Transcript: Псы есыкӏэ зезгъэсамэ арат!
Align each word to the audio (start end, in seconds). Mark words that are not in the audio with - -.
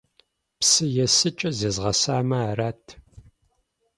Псы 0.59 0.85
есыкӏэ 1.03 1.49
зезгъэсамэ 1.57 2.37
арат! 2.49 2.83